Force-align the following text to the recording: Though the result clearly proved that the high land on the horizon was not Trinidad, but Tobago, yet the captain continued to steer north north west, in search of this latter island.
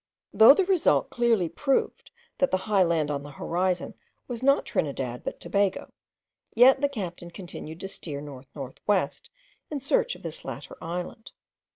Though 0.33 0.55
the 0.55 0.65
result 0.65 1.11
clearly 1.11 1.47
proved 1.47 2.09
that 2.39 2.49
the 2.49 2.57
high 2.65 2.81
land 2.81 3.11
on 3.11 3.21
the 3.21 3.33
horizon 3.33 3.93
was 4.27 4.41
not 4.41 4.65
Trinidad, 4.65 5.23
but 5.23 5.39
Tobago, 5.39 5.91
yet 6.55 6.81
the 6.81 6.89
captain 6.89 7.29
continued 7.29 7.79
to 7.81 7.87
steer 7.87 8.19
north 8.19 8.47
north 8.55 8.79
west, 8.87 9.29
in 9.69 9.79
search 9.79 10.15
of 10.15 10.23
this 10.23 10.43
latter 10.43 10.75
island. 10.81 11.33